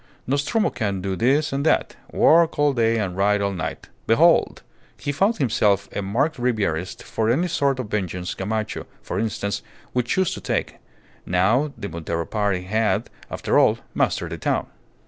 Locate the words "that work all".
1.63-2.73